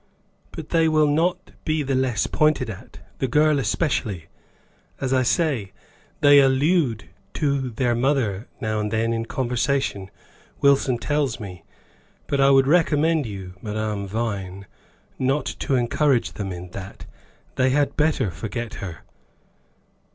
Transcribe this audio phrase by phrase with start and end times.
[0.49, 4.29] But they will not be the less pointed at, the girl especially,
[4.99, 5.73] as I say.
[6.21, 10.09] They allude to their mother now and then in conversation,
[10.59, 11.63] Wilson tells me;
[12.25, 14.65] but I would recommend you, Madame Vine,
[15.19, 17.05] not to encourage them in that.
[17.55, 19.03] They had better forget her."